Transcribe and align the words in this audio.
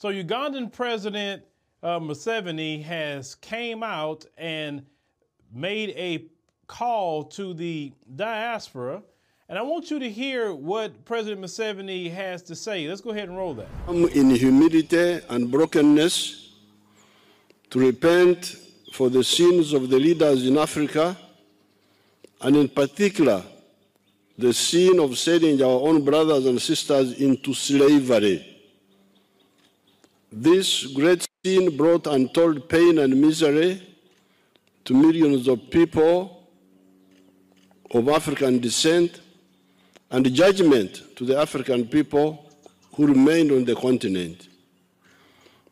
So 0.00 0.12
Ugandan 0.12 0.72
President 0.72 1.42
uh, 1.82 1.98
Museveni 1.98 2.84
has 2.84 3.34
came 3.34 3.82
out 3.82 4.24
and 4.36 4.86
made 5.52 5.90
a 5.96 6.26
call 6.68 7.24
to 7.24 7.52
the 7.52 7.92
diaspora. 8.14 9.02
And 9.48 9.58
I 9.58 9.62
want 9.62 9.90
you 9.90 9.98
to 9.98 10.08
hear 10.08 10.54
what 10.54 11.04
President 11.04 11.40
Museveni 11.40 12.12
has 12.12 12.42
to 12.42 12.54
say. 12.54 12.86
Let's 12.86 13.00
go 13.00 13.10
ahead 13.10 13.28
and 13.28 13.36
roll 13.36 13.54
that. 13.54 13.66
I'm 13.88 14.04
In 14.10 14.30
humility 14.30 15.20
and 15.28 15.50
brokenness, 15.50 16.54
to 17.70 17.80
repent 17.80 18.54
for 18.92 19.10
the 19.10 19.24
sins 19.24 19.72
of 19.72 19.90
the 19.90 19.98
leaders 19.98 20.46
in 20.46 20.58
Africa, 20.58 21.16
and 22.40 22.54
in 22.54 22.68
particular, 22.68 23.42
the 24.36 24.52
sin 24.52 25.00
of 25.00 25.18
sending 25.18 25.60
our 25.60 25.80
own 25.88 26.04
brothers 26.04 26.46
and 26.46 26.62
sisters 26.62 27.14
into 27.14 27.52
slavery. 27.52 28.54
This 30.30 30.86
great 30.86 31.26
sin 31.44 31.76
brought 31.76 32.06
untold 32.06 32.68
pain 32.68 32.98
and 32.98 33.18
misery 33.18 33.82
to 34.84 34.94
millions 34.94 35.48
of 35.48 35.70
people 35.70 36.46
of 37.92 38.08
African 38.08 38.58
descent 38.58 39.20
and 40.10 40.30
judgment 40.34 41.02
to 41.16 41.24
the 41.24 41.38
African 41.38 41.86
people 41.86 42.44
who 42.94 43.06
remained 43.06 43.52
on 43.52 43.64
the 43.64 43.74
continent. 43.74 44.48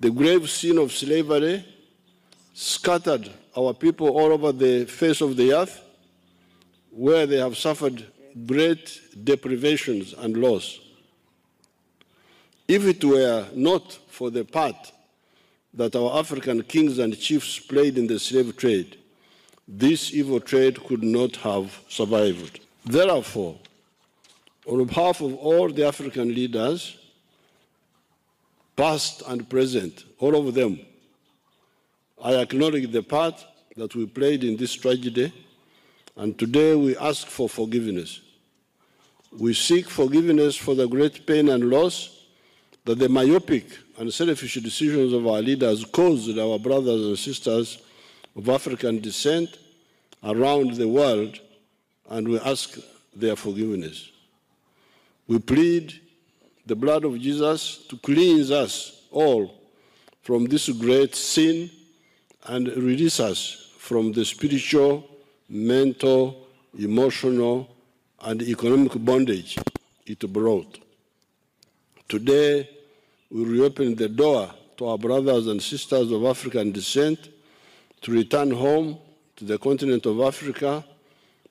The 0.00 0.10
grave 0.10 0.48
sin 0.48 0.78
of 0.78 0.92
slavery 0.92 1.64
scattered 2.54 3.30
our 3.56 3.74
people 3.74 4.08
all 4.08 4.32
over 4.32 4.52
the 4.52 4.86
face 4.86 5.20
of 5.20 5.36
the 5.36 5.52
earth, 5.52 5.82
where 6.90 7.26
they 7.26 7.38
have 7.38 7.56
suffered 7.56 8.06
great 8.46 9.00
deprivations 9.24 10.14
and 10.14 10.36
loss. 10.36 10.78
If 12.68 12.84
it 12.84 13.02
were 13.02 13.46
not 13.54 13.94
for 14.08 14.30
the 14.30 14.44
part 14.44 14.92
that 15.72 15.96
our 15.96 16.18
African 16.18 16.62
kings 16.64 16.98
and 16.98 17.18
chiefs 17.18 17.58
played 17.58 17.96
in 17.96 18.06
the 18.06 18.18
slave 18.18 18.58
trade, 18.58 18.98
this 19.66 20.12
evil 20.12 20.38
trade 20.38 20.84
could 20.84 21.02
not 21.02 21.36
have 21.36 21.80
survived. 21.88 22.60
Therefore, 22.84 23.56
on 24.66 24.84
behalf 24.84 25.22
of 25.22 25.34
all 25.36 25.70
the 25.70 25.86
African 25.86 26.34
leaders, 26.34 26.98
past 28.76 29.22
and 29.26 29.48
present, 29.48 30.04
all 30.18 30.36
of 30.36 30.52
them, 30.52 30.78
I 32.22 32.34
acknowledge 32.34 32.92
the 32.92 33.02
part 33.02 33.42
that 33.76 33.94
we 33.94 34.04
played 34.04 34.44
in 34.44 34.58
this 34.58 34.74
tragedy, 34.74 35.32
and 36.16 36.38
today 36.38 36.74
we 36.74 36.98
ask 36.98 37.28
for 37.28 37.48
forgiveness. 37.48 38.20
We 39.38 39.54
seek 39.54 39.88
forgiveness 39.88 40.54
for 40.56 40.74
the 40.74 40.86
great 40.86 41.26
pain 41.26 41.48
and 41.48 41.70
loss 41.70 42.17
that 42.88 42.98
the 42.98 43.08
myopic 43.10 43.66
and 43.98 44.10
selfish 44.14 44.54
decisions 44.54 45.12
of 45.12 45.26
our 45.26 45.42
leaders 45.42 45.84
caused 45.84 46.38
our 46.38 46.58
brothers 46.58 47.04
and 47.04 47.18
sisters 47.18 47.82
of 48.34 48.48
African 48.48 48.98
descent 48.98 49.58
around 50.24 50.72
the 50.72 50.88
world, 50.88 51.38
and 52.08 52.26
we 52.26 52.40
ask 52.40 52.78
their 53.14 53.36
forgiveness. 53.36 54.10
We 55.26 55.38
plead 55.38 56.00
the 56.64 56.74
blood 56.74 57.04
of 57.04 57.20
Jesus 57.20 57.84
to 57.88 57.98
cleanse 57.98 58.50
us 58.50 59.02
all 59.10 59.68
from 60.22 60.46
this 60.46 60.70
great 60.70 61.14
sin 61.14 61.70
and 62.46 62.68
release 62.68 63.20
us 63.20 63.70
from 63.76 64.12
the 64.12 64.24
spiritual, 64.24 65.06
mental, 65.46 66.46
emotional, 66.78 67.68
and 68.22 68.40
economic 68.40 68.92
bondage 69.04 69.58
it 70.06 70.32
brought. 70.32 70.78
Today, 72.08 72.66
we 73.30 73.44
reopen 73.44 73.94
the 73.94 74.08
door 74.08 74.50
to 74.78 74.86
our 74.86 74.98
brothers 74.98 75.46
and 75.48 75.62
sisters 75.62 76.10
of 76.10 76.24
African 76.24 76.72
descent 76.72 77.28
to 78.00 78.12
return 78.12 78.50
home 78.50 78.98
to 79.36 79.44
the 79.44 79.58
continent 79.58 80.06
of 80.06 80.20
Africa, 80.20 80.84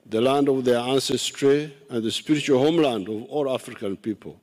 the 0.05 0.21
land 0.21 0.49
of 0.49 0.65
their 0.65 0.79
ancestry, 0.79 1.73
and 1.89 2.03
the 2.03 2.11
spiritual 2.11 2.59
homeland 2.59 3.07
of 3.09 3.23
all 3.25 3.53
African 3.53 3.95
people. 3.97 4.39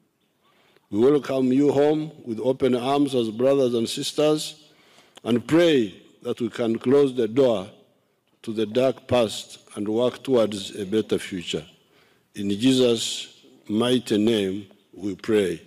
We 0.91 1.01
welcome 1.01 1.53
you 1.53 1.73
home 1.73 2.13
with 2.25 2.39
open 2.39 2.77
arms 2.77 3.15
as 3.15 3.31
brothers 3.31 3.75
and 3.75 3.89
sisters 3.89 4.71
and 5.25 5.47
pray 5.47 6.03
that 6.23 6.41
we 6.41 6.51
can 6.51 6.79
close 6.79 7.15
the 7.15 7.27
door 7.27 7.69
to 8.43 8.53
the 8.53 8.67
dark 8.67 9.09
past 9.09 9.59
and 9.75 9.89
work 9.89 10.23
towards 10.23 10.77
a 10.77 10.85
better 10.85 11.19
future. 11.19 11.65
In 12.35 12.51
Jesus' 12.51 13.45
mighty 13.69 14.19
name 14.19 14.67
we 14.93 15.17
pray. 15.17 15.61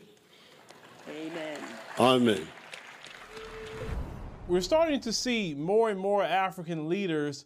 Amen. 1.99 2.47
We're 4.47 4.61
starting 4.61 4.99
to 5.01 5.11
see 5.11 5.55
more 5.55 5.89
and 5.89 5.99
more 5.99 6.23
African 6.23 6.87
leaders 6.87 7.45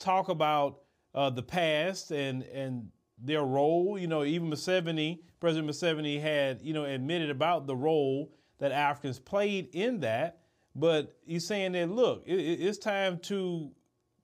talk 0.00 0.28
about 0.28 0.80
uh, 1.14 1.30
the 1.30 1.42
past 1.42 2.10
and, 2.10 2.42
and 2.42 2.88
their 3.16 3.44
role. 3.44 3.96
You 3.96 4.08
know, 4.08 4.24
even 4.24 4.50
Museveni, 4.50 5.20
President 5.38 5.70
Museveni 5.70 6.20
had, 6.20 6.60
you 6.62 6.74
know, 6.74 6.84
admitted 6.84 7.30
about 7.30 7.66
the 7.66 7.76
role 7.76 8.32
that 8.58 8.72
Africans 8.72 9.20
played 9.20 9.68
in 9.72 10.00
that. 10.00 10.40
But 10.74 11.16
he's 11.24 11.46
saying 11.46 11.72
that, 11.72 11.90
look, 11.90 12.24
it, 12.26 12.34
it's 12.34 12.78
time 12.78 13.18
to 13.20 13.70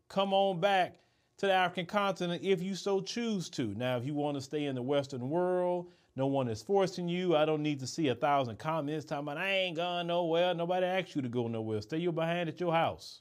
come 0.08 0.32
on 0.32 0.58
back 0.60 0.96
to 1.36 1.46
the 1.46 1.52
African 1.52 1.86
continent 1.86 2.42
if 2.42 2.60
you 2.60 2.74
so 2.74 3.00
choose 3.00 3.48
to. 3.50 3.74
Now, 3.76 3.96
if 3.96 4.04
you 4.04 4.14
want 4.14 4.36
to 4.36 4.40
stay 4.40 4.64
in 4.64 4.74
the 4.74 4.82
Western 4.82 5.30
world, 5.30 5.92
no 6.18 6.26
one 6.26 6.48
is 6.48 6.60
forcing 6.60 7.08
you. 7.08 7.36
I 7.36 7.44
don't 7.44 7.62
need 7.62 7.78
to 7.78 7.86
see 7.86 8.08
a 8.08 8.14
thousand 8.14 8.58
comments 8.58 9.04
talking 9.04 9.22
about 9.22 9.38
I 9.38 9.52
ain't 9.52 9.76
gone 9.76 10.08
nowhere. 10.08 10.52
Nobody 10.52 10.84
asked 10.84 11.14
you 11.14 11.22
to 11.22 11.28
go 11.28 11.46
nowhere. 11.46 11.80
Stay 11.80 11.98
your 11.98 12.12
behind 12.12 12.48
at 12.48 12.58
your 12.58 12.72
house 12.72 13.20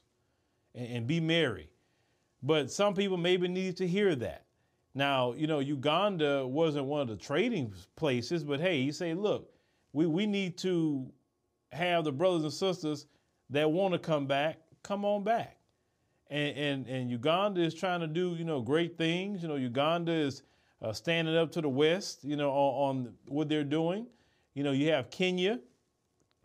and, 0.74 0.88
and 0.88 1.06
be 1.06 1.20
merry. 1.20 1.70
But 2.42 2.72
some 2.72 2.94
people 2.94 3.16
maybe 3.16 3.46
need 3.46 3.76
to 3.76 3.86
hear 3.86 4.16
that. 4.16 4.46
Now, 4.96 5.32
you 5.34 5.46
know, 5.46 5.60
Uganda 5.60 6.44
wasn't 6.44 6.86
one 6.86 7.00
of 7.00 7.06
the 7.06 7.14
trading 7.14 7.72
places, 7.94 8.42
but 8.42 8.58
hey, 8.58 8.78
you 8.78 8.90
say, 8.90 9.14
look, 9.14 9.48
we, 9.92 10.06
we 10.06 10.26
need 10.26 10.58
to 10.58 11.08
have 11.70 12.02
the 12.02 12.10
brothers 12.10 12.42
and 12.42 12.52
sisters 12.52 13.06
that 13.50 13.70
want 13.70 13.92
to 13.92 14.00
come 14.00 14.26
back, 14.26 14.58
come 14.82 15.04
on 15.04 15.22
back. 15.22 15.56
And, 16.30 16.56
and, 16.56 16.86
and 16.88 17.10
Uganda 17.10 17.60
is 17.60 17.74
trying 17.74 18.00
to 18.00 18.08
do, 18.08 18.34
you 18.34 18.44
know, 18.44 18.60
great 18.60 18.98
things. 18.98 19.40
You 19.40 19.48
know, 19.48 19.54
Uganda 19.54 20.10
is 20.10 20.42
uh, 20.82 20.92
standing 20.92 21.36
up 21.36 21.52
to 21.52 21.60
the 21.60 21.68
West, 21.68 22.24
you 22.24 22.36
know, 22.36 22.50
on, 22.50 22.96
on, 22.96 23.14
what 23.26 23.48
they're 23.48 23.64
doing. 23.64 24.06
You 24.54 24.64
know, 24.64 24.72
you 24.72 24.90
have 24.90 25.10
Kenya. 25.10 25.60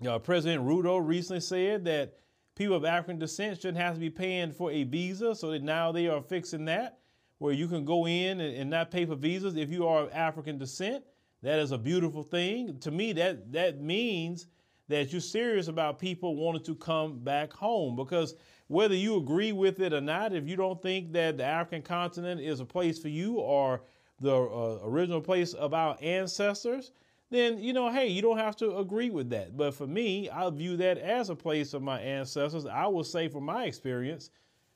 Uh, 0.06 0.20
President 0.20 0.66
Ruto 0.66 1.06
recently 1.06 1.40
said 1.40 1.86
that 1.86 2.18
people 2.56 2.76
of 2.76 2.86
African 2.86 3.20
descent 3.20 3.58
shouldn't 3.58 3.78
have 3.78 3.94
to 3.94 4.00
be 4.00 4.10
paying 4.10 4.52
for 4.52 4.72
a 4.72 4.84
visa, 4.84 5.36
so 5.36 5.52
that 5.52 5.64
now 5.64 5.92
they 5.92 6.08
are 6.08 6.22
fixing 6.22 6.66
that, 6.66 7.00
where 7.38 7.54
you 7.54 7.68
can 7.68 7.86
go 7.86 8.08
in 8.08 8.42
and, 8.42 8.56
and 8.56 8.70
not 8.70 8.92
pay 8.92 9.06
for 9.06 9.16
visas 9.16 9.56
if 9.56 9.70
you 9.70 9.88
are 9.88 10.04
of 10.04 10.12
African 10.12 10.58
descent. 10.58 11.04
That 11.42 11.60
is 11.60 11.72
a 11.72 11.78
beautiful 11.78 12.24
thing. 12.24 12.80
To 12.80 12.92
me, 12.92 13.14
that 13.14 13.52
that 13.52 13.82
means 13.82 14.48
that 14.88 15.12
you're 15.12 15.22
serious 15.22 15.68
about 15.68 16.00
people 16.00 16.36
wanting 16.36 16.64
to 16.64 16.76
come 16.76 17.20
back 17.20 17.54
home 17.54 17.96
because 17.96 18.36
whether 18.68 18.96
you 18.96 19.18
agree 19.18 19.52
with 19.52 19.80
it 19.80 19.94
or 19.94 20.02
not, 20.02 20.34
if 20.34 20.48
you 20.48 20.56
don't 20.56 20.82
think 20.82 21.12
that 21.14 21.38
the 21.38 21.44
African 21.44 21.82
continent 21.82 22.42
is 22.42 22.60
a 22.60 22.66
place 22.66 23.00
for 23.00 23.10
you 23.10 23.36
or 23.36 23.82
the 24.24 24.36
uh, 24.36 24.80
original 24.84 25.22
place 25.22 25.54
of 25.54 25.74
our 25.74 25.98
ancestors, 26.02 26.92
then 27.30 27.60
you 27.60 27.74
know, 27.74 27.92
hey, 27.92 28.08
you 28.08 28.22
don't 28.22 28.38
have 28.38 28.56
to 28.58 28.78
agree 28.78 29.10
with 29.10 29.30
that. 29.30 29.58
But 29.58 29.74
for 29.74 29.86
me, 29.86 30.30
I 30.30 30.50
view 30.50 30.78
that 30.78 30.98
as 30.98 31.30
a 31.30 31.36
place 31.36 31.74
of 31.74 31.82
my 31.82 32.00
ancestors. 32.00 32.66
I 32.66 32.88
will 32.88 33.04
say, 33.04 33.28
from 33.28 33.44
my 33.44 33.66
experience, 33.66 34.30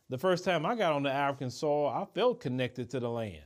the 0.09 0.17
first 0.17 0.43
time 0.43 0.65
I 0.65 0.75
got 0.75 0.93
on 0.93 1.03
the 1.03 1.11
African 1.11 1.49
soil, 1.49 1.87
I 1.87 2.05
felt 2.13 2.39
connected 2.39 2.89
to 2.91 2.99
the 2.99 3.09
land. 3.09 3.43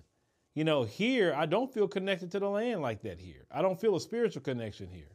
You 0.54 0.64
know, 0.64 0.84
here 0.84 1.34
I 1.36 1.46
don't 1.46 1.74
feel 1.74 1.88
connected 1.88 2.32
to 2.32 2.40
the 2.40 2.50
land 2.50 2.82
like 2.82 3.02
that. 3.04 3.20
Here, 3.20 3.46
I 3.52 3.62
don't 3.62 3.80
feel 3.80 3.96
a 3.96 4.02
spiritual 4.02 4.42
connection 4.42 4.90
here. 4.90 5.12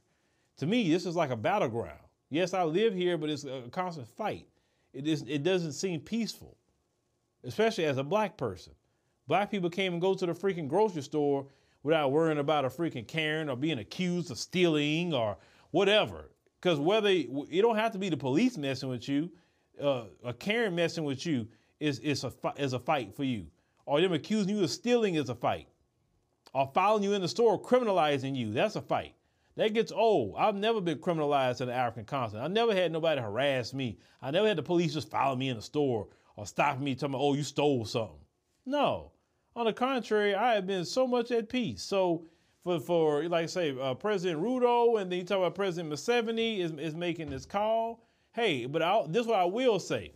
To 0.58 0.66
me, 0.66 0.90
this 0.90 1.04
is 1.04 1.16
like 1.16 1.30
a 1.30 1.36
battleground. 1.36 2.00
Yes, 2.30 2.54
I 2.54 2.64
live 2.64 2.94
here, 2.94 3.18
but 3.18 3.30
it's 3.30 3.44
a 3.44 3.62
constant 3.70 4.08
fight. 4.08 4.46
It 4.92 5.06
is. 5.06 5.22
It 5.28 5.42
doesn't 5.42 5.72
seem 5.72 6.00
peaceful, 6.00 6.56
especially 7.44 7.84
as 7.84 7.98
a 7.98 8.04
black 8.04 8.36
person. 8.36 8.72
Black 9.26 9.50
people 9.50 9.70
can't 9.70 9.86
even 9.86 10.00
go 10.00 10.14
to 10.14 10.26
the 10.26 10.32
freaking 10.32 10.68
grocery 10.68 11.02
store 11.02 11.46
without 11.82 12.12
worrying 12.12 12.38
about 12.38 12.64
a 12.64 12.68
freaking 12.68 13.06
Karen 13.06 13.48
or 13.48 13.56
being 13.56 13.78
accused 13.78 14.30
of 14.30 14.38
stealing 14.38 15.12
or 15.12 15.36
whatever. 15.70 16.30
Because 16.60 16.78
whether 16.78 17.10
you 17.10 17.62
don't 17.62 17.76
have 17.76 17.92
to 17.92 17.98
be 17.98 18.08
the 18.08 18.16
police 18.16 18.56
messing 18.56 18.88
with 18.88 19.08
you, 19.08 19.30
uh, 19.80 20.04
a 20.24 20.32
Karen 20.32 20.74
messing 20.74 21.04
with 21.04 21.26
you 21.26 21.46
is 21.80 21.98
is 22.00 22.24
a 22.24 22.32
is 22.56 22.72
a 22.72 22.78
fight 22.78 23.14
for 23.14 23.24
you, 23.24 23.46
or 23.84 24.00
them 24.00 24.12
accusing 24.12 24.56
you 24.56 24.64
of 24.64 24.70
stealing 24.70 25.16
is 25.16 25.28
a 25.28 25.34
fight, 25.34 25.68
or 26.54 26.70
following 26.72 27.02
you 27.02 27.12
in 27.12 27.22
the 27.22 27.28
store 27.28 27.60
criminalizing 27.60 28.34
you 28.34 28.52
that's 28.52 28.76
a 28.76 28.80
fight. 28.80 29.14
That 29.56 29.72
gets 29.72 29.90
old. 29.90 30.34
I've 30.36 30.54
never 30.54 30.80
been 30.80 30.98
criminalized 30.98 31.62
in 31.62 31.68
the 31.68 31.74
African 31.74 32.04
continent. 32.04 32.44
I 32.44 32.48
never 32.48 32.74
had 32.74 32.92
nobody 32.92 33.20
harass 33.20 33.72
me. 33.72 33.98
I 34.20 34.30
never 34.30 34.46
had 34.46 34.58
the 34.58 34.62
police 34.62 34.92
just 34.92 35.10
follow 35.10 35.34
me 35.34 35.48
in 35.48 35.56
the 35.56 35.62
store 35.62 36.08
or 36.36 36.46
stop 36.46 36.78
me 36.78 36.94
telling 36.94 37.12
me, 37.12 37.18
oh, 37.18 37.32
you 37.32 37.42
stole 37.42 37.86
something. 37.86 38.18
No. 38.66 39.12
On 39.56 39.64
the 39.64 39.72
contrary, 39.72 40.34
I 40.34 40.54
have 40.54 40.66
been 40.66 40.84
so 40.84 41.06
much 41.06 41.30
at 41.30 41.48
peace. 41.48 41.82
So 41.82 42.26
for 42.62 42.78
for 42.78 43.28
like 43.28 43.44
I 43.44 43.46
say 43.46 43.74
uh, 43.80 43.94
President 43.94 44.42
Ruto, 44.42 45.00
and 45.00 45.10
then 45.10 45.18
you 45.18 45.24
talk 45.24 45.38
about 45.38 45.54
President 45.54 45.92
Museveni 45.92 46.58
is 46.58 46.72
is 46.72 46.94
making 46.94 47.30
this 47.30 47.46
call. 47.46 48.06
Hey, 48.32 48.66
but 48.66 48.82
I'll, 48.82 49.08
this 49.08 49.22
is 49.22 49.26
what 49.26 49.38
I 49.38 49.46
will 49.46 49.80
say, 49.80 50.12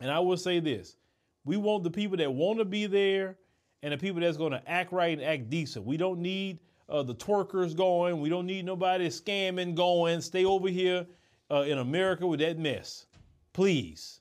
and 0.00 0.10
I 0.10 0.20
will 0.20 0.38
say 0.38 0.58
this: 0.58 0.96
we 1.44 1.58
want 1.58 1.84
the 1.84 1.90
people 1.90 2.16
that 2.16 2.32
want 2.32 2.58
to 2.58 2.64
be 2.64 2.86
there, 2.86 3.36
and 3.82 3.92
the 3.92 3.98
people 3.98 4.22
that's 4.22 4.38
going 4.38 4.52
to 4.52 4.62
act 4.66 4.90
right 4.90 5.18
and 5.18 5.26
act 5.26 5.50
decent. 5.50 5.84
We 5.84 5.98
don't 5.98 6.20
need 6.20 6.60
uh, 6.88 7.02
the 7.02 7.14
twerkers 7.14 7.76
going. 7.76 8.22
We 8.22 8.30
don't 8.30 8.46
need 8.46 8.64
nobody 8.64 9.08
scamming 9.08 9.74
going. 9.74 10.22
Stay 10.22 10.46
over 10.46 10.68
here 10.68 11.04
uh, 11.50 11.64
in 11.68 11.76
America 11.76 12.26
with 12.26 12.40
that 12.40 12.58
mess, 12.58 13.04
please, 13.52 14.20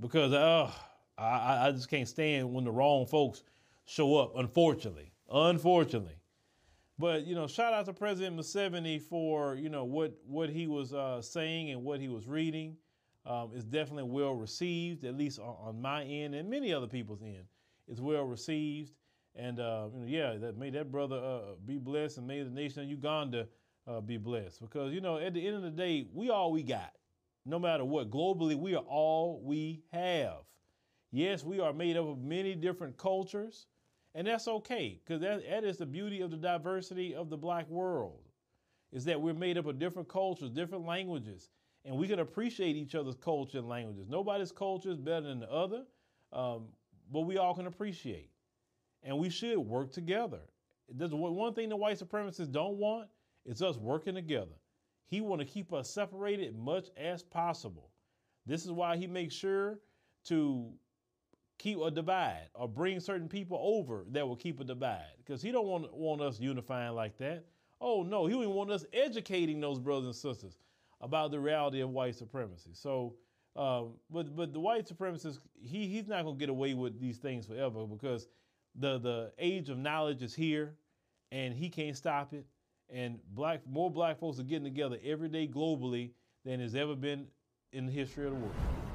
because 0.00 0.32
uh, 0.32 0.70
I, 1.18 1.66
I 1.66 1.72
just 1.72 1.90
can't 1.90 2.08
stand 2.08 2.54
when 2.54 2.64
the 2.64 2.72
wrong 2.72 3.04
folks 3.04 3.42
show 3.86 4.16
up. 4.16 4.32
Unfortunately, 4.36 5.12
unfortunately. 5.30 6.16
But 6.98 7.26
you 7.26 7.34
know, 7.34 7.46
shout 7.46 7.72
out 7.72 7.86
to 7.86 7.92
President 7.92 8.36
Museveni 8.36 9.00
for 9.00 9.54
you 9.54 9.68
know 9.68 9.84
what 9.84 10.14
what 10.26 10.50
he 10.50 10.66
was 10.66 10.92
uh, 10.92 11.22
saying 11.22 11.70
and 11.70 11.82
what 11.82 12.00
he 12.00 12.08
was 12.08 12.26
reading. 12.26 12.76
Um, 13.24 13.50
is 13.56 13.64
definitely 13.64 14.04
well 14.04 14.34
received, 14.34 15.02
at 15.02 15.16
least 15.16 15.40
on, 15.40 15.56
on, 15.60 15.82
my 15.82 16.04
end 16.04 16.36
and 16.36 16.48
many 16.48 16.72
other 16.72 16.86
people's 16.86 17.22
end. 17.22 17.42
It's 17.88 17.98
well 18.00 18.22
received, 18.22 18.92
and 19.34 19.58
uh, 19.58 19.88
you 19.92 20.00
know, 20.00 20.06
yeah, 20.06 20.34
that 20.38 20.56
may 20.56 20.70
that 20.70 20.92
brother 20.92 21.16
uh, 21.16 21.40
be 21.64 21.76
blessed, 21.76 22.18
and 22.18 22.28
may 22.28 22.44
the 22.44 22.50
nation 22.50 22.84
of 22.84 22.88
Uganda 22.88 23.48
uh, 23.88 24.00
be 24.00 24.16
blessed. 24.16 24.60
Because 24.60 24.92
you 24.92 25.00
know, 25.00 25.18
at 25.18 25.34
the 25.34 25.44
end 25.44 25.56
of 25.56 25.62
the 25.62 25.70
day, 25.70 26.06
we 26.14 26.30
all 26.30 26.52
we 26.52 26.62
got. 26.62 26.92
No 27.44 27.58
matter 27.58 27.84
what, 27.84 28.10
globally, 28.10 28.54
we 28.56 28.76
are 28.76 28.84
all 28.86 29.40
we 29.42 29.82
have. 29.92 30.42
Yes, 31.10 31.42
we 31.44 31.60
are 31.60 31.72
made 31.72 31.96
up 31.96 32.06
of 32.06 32.18
many 32.18 32.54
different 32.54 32.96
cultures. 32.96 33.66
And 34.16 34.26
that's 34.26 34.48
okay, 34.48 34.98
because 35.04 35.20
that, 35.20 35.42
that 35.46 35.62
is 35.62 35.76
the 35.76 35.84
beauty 35.84 36.22
of 36.22 36.30
the 36.30 36.38
diversity 36.38 37.14
of 37.14 37.28
the 37.28 37.36
black 37.36 37.68
world, 37.68 38.22
is 38.90 39.04
that 39.04 39.20
we're 39.20 39.34
made 39.34 39.58
up 39.58 39.66
of 39.66 39.78
different 39.78 40.08
cultures, 40.08 40.48
different 40.48 40.86
languages, 40.86 41.50
and 41.84 41.94
we 41.94 42.08
can 42.08 42.20
appreciate 42.20 42.76
each 42.76 42.94
other's 42.94 43.14
culture 43.14 43.58
and 43.58 43.68
languages. 43.68 44.06
Nobody's 44.08 44.52
culture 44.52 44.90
is 44.90 44.96
better 44.96 45.26
than 45.26 45.40
the 45.40 45.52
other, 45.52 45.82
um, 46.32 46.68
but 47.12 47.20
we 47.20 47.36
all 47.36 47.54
can 47.54 47.66
appreciate. 47.66 48.30
And 49.02 49.18
we 49.18 49.28
should 49.28 49.58
work 49.58 49.92
together. 49.92 50.40
There's 50.88 51.12
one 51.12 51.52
thing 51.52 51.68
the 51.68 51.76
white 51.76 51.98
supremacists 51.98 52.50
don't 52.50 52.78
want 52.78 53.08
is 53.44 53.60
us 53.60 53.76
working 53.76 54.14
together. 54.14 54.56
He 55.08 55.20
want 55.20 55.42
to 55.42 55.46
keep 55.46 55.74
us 55.74 55.90
separated 55.90 56.56
much 56.56 56.86
as 56.96 57.22
possible. 57.22 57.90
This 58.46 58.64
is 58.64 58.72
why 58.72 58.96
he 58.96 59.06
makes 59.06 59.34
sure 59.34 59.78
to 60.24 60.72
keep 61.58 61.78
a 61.80 61.90
divide 61.90 62.48
or 62.54 62.68
bring 62.68 63.00
certain 63.00 63.28
people 63.28 63.58
over 63.60 64.04
that 64.10 64.26
will 64.26 64.36
keep 64.36 64.60
a 64.60 64.64
divide 64.64 65.12
because 65.18 65.42
he 65.42 65.50
don't 65.50 65.66
want, 65.66 65.92
want 65.94 66.20
us 66.20 66.38
unifying 66.38 66.94
like 66.94 67.16
that. 67.18 67.44
Oh 67.80 68.02
no, 68.02 68.26
he 68.26 68.32
don't 68.32 68.54
want 68.54 68.70
us 68.70 68.84
educating 68.92 69.60
those 69.60 69.78
brothers 69.78 70.06
and 70.06 70.14
sisters 70.14 70.58
about 71.00 71.30
the 71.30 71.40
reality 71.40 71.80
of 71.80 71.90
white 71.90 72.14
supremacy. 72.14 72.70
So, 72.72 73.14
um, 73.54 73.94
but 74.10 74.34
but 74.34 74.52
the 74.52 74.60
white 74.60 74.86
supremacist, 74.86 75.38
he 75.60 75.86
he's 75.86 76.08
not 76.08 76.24
gonna 76.24 76.36
get 76.36 76.48
away 76.48 76.74
with 76.74 77.00
these 77.00 77.18
things 77.18 77.46
forever 77.46 77.86
because 77.86 78.28
the 78.74 78.98
the 78.98 79.32
age 79.38 79.68
of 79.68 79.78
knowledge 79.78 80.22
is 80.22 80.34
here, 80.34 80.74
and 81.32 81.54
he 81.54 81.68
can't 81.68 81.96
stop 81.96 82.32
it. 82.32 82.46
And 82.88 83.18
black 83.34 83.60
more 83.66 83.90
black 83.90 84.18
folks 84.18 84.38
are 84.38 84.44
getting 84.44 84.64
together 84.64 84.98
every 85.04 85.28
day 85.28 85.48
globally 85.48 86.12
than 86.44 86.60
has 86.60 86.74
ever 86.74 86.94
been 86.94 87.26
in 87.72 87.86
the 87.86 87.92
history 87.92 88.26
of 88.26 88.32
the 88.32 88.38
world. 88.38 88.85